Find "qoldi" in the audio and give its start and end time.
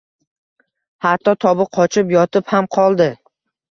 2.79-3.13